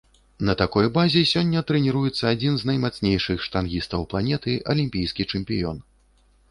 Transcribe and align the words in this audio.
На 0.47 0.53
такой 0.61 0.87
базе 0.95 1.21
сёння 1.31 1.61
трэніруецца 1.71 2.23
адзін 2.33 2.57
з 2.61 2.71
наймацнейшых 2.71 3.47
штангістаў 3.49 4.01
планеты, 4.15 4.51
алімпійскі 4.75 5.23
чэмпіён. 5.31 5.77